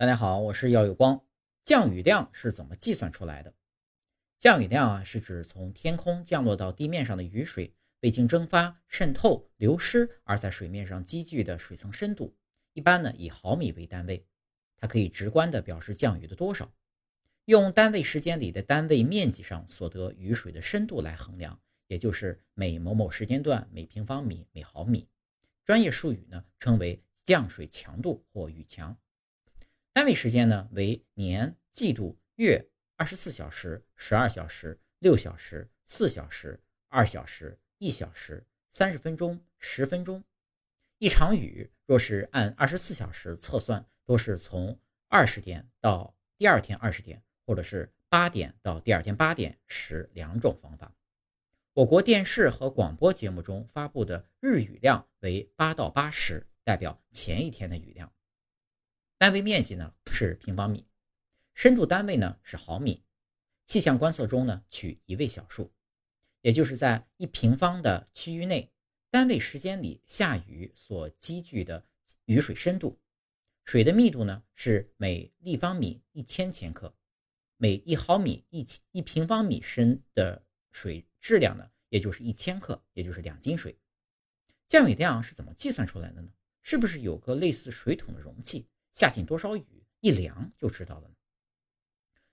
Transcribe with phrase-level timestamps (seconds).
[0.00, 1.22] 大家好，我是耀有光。
[1.62, 3.52] 降雨量是怎么计算出来的？
[4.38, 12.34] 降雨量啊，是指从天空降落到地面上的雨水未经蒸发、渗透、流失而在水面上积聚的水层深度。
[12.72, 14.24] 一般呢以毫米为单位，
[14.78, 16.72] 它可以直观的表示降雨的多少。
[17.44, 25.06] 用单位时间里的单位面积上所得雨水的深度来衡量，也就是每某某时间段每平方米每毫米。
[25.62, 28.96] 专业术语呢称为降水强度或雨强。
[30.00, 36.58] 单位时间呢为年、季度、月、二十四小时、十二小时、六小时、四小时、
[36.88, 40.24] 二小时、一小时、三十分钟、十分钟。
[40.96, 50.94] 一场雨若是按二十四小时测算，多是从二十点到第二天二十点，或者是八点到第二天八点时两种方法。
[51.74, 58.10] 我国电视和广播节目中发布的日雨量为八到八十，代表前一天的雨量。
[59.20, 60.86] 单位面积呢是平方米，
[61.52, 63.04] 深度单位呢是毫米。
[63.66, 65.70] 气象观测中呢取一位小数，
[66.40, 68.72] 也就是在一平方的区域内，
[69.10, 71.86] 单位时间里下雨所积聚的
[72.24, 72.98] 雨水深度。
[73.66, 76.96] 水的密度呢是每立方米一千千克，
[77.58, 83.78] 每一毫米一一平方米深的水质量呢，也就是一千克，也就是两斤水。
[84.66, 86.32] 降雨量是怎么计算出来的呢？
[86.62, 88.66] 是不是有个类似水桶的容器？
[88.92, 91.10] 下进多少雨，一量就知道了。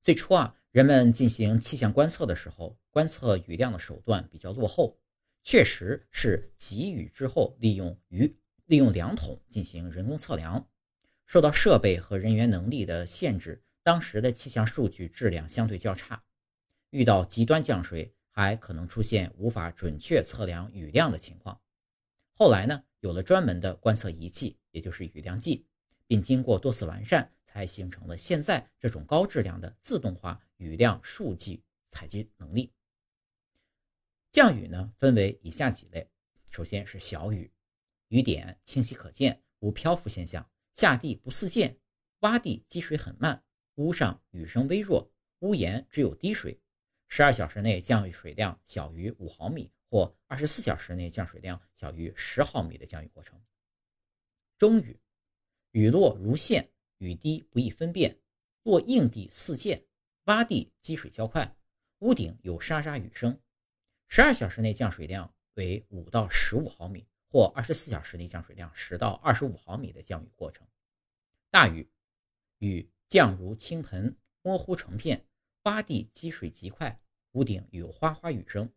[0.00, 4.98] 最初啊，人们进行气象观测的时候，观测雨量的手段比较落后，
[5.42, 8.36] 确实是急雨之后，利用雨
[8.66, 10.68] 利用量筒进行人工测量。
[11.24, 16.22] 受到设备和人员能力的限制，当时的气象数据质量相对较差，
[16.90, 21.60] 遇到极端降水，还可能出现无法准确测量雨量的情况。
[22.34, 25.66] 后来呢，有了专门的观测仪器，也就是雨量计。
[26.12, 32.70] 并经过多次完善，才形成了现在这种高质量的自动化雨量数据采集能力。
[34.30, 36.06] 降雨呢，分为以下几类：
[36.50, 37.50] 首先是小雨，
[38.08, 41.78] 雨点清晰可见，无漂浮现象，下地不四溅，
[42.20, 43.42] 洼地积水很慢，
[43.76, 46.60] 屋上雨声微弱，屋檐只有滴水，
[47.08, 53.40] 十二小时内降雨水量小于五毫米，或二十四小时内降水量小于十毫米的降雨过程。
[54.58, 54.98] 中雨。
[55.72, 56.68] 雨落如线，
[56.98, 58.18] 雨滴不易分辨，
[58.62, 59.82] 落硬地似溅，
[60.26, 61.56] 洼地积水较快，
[62.00, 63.40] 屋顶有沙沙雨声。
[64.06, 70.66] 十二小时内降水量为五到十五毫米，或二十四小时内降水量十到二十五毫米的降雨过程。
[71.50, 71.88] 大雨，
[72.58, 75.24] 雨降如倾盆，模糊成片，
[75.62, 77.00] 洼地积水极快，
[77.30, 78.70] 屋顶有哗哗雨声。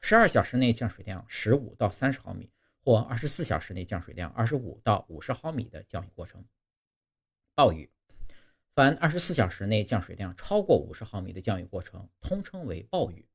[0.00, 2.48] 十二小时内降水量十五到三十毫米。
[2.84, 6.44] 或二十四小时内降水量二十五到五十毫米的降雨过程。
[7.54, 7.90] 暴雨，
[8.74, 13.28] 凡二十四小时内降水量超过五十毫米的降雨过程，通称为暴雨。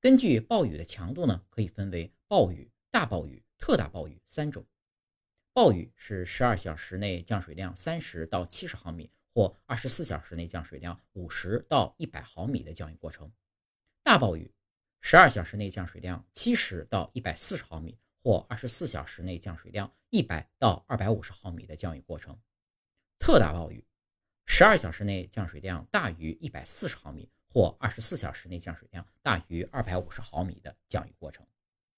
[0.00, 4.66] 根据暴雨的强度呢，可以分为暴雨、大暴雨、特大暴雨三种。
[5.54, 13.32] 暴雨是十二小时内降水量三十到七十毫米，或二十四小时内降水量五十到一百毫米的降雨过程。
[14.02, 14.52] 大暴雨，
[15.00, 17.96] 十二小时内降水量七十到一百四十毫米。
[18.24, 22.40] 或二十四小时内降水量一百到二百五十毫米的降雨过程，
[23.18, 23.86] 特大暴雨，
[24.46, 31.46] 十二小时内降水量大于一百四十毫米，或二十四小时内降水量大于二百五十毫米的降雨过程。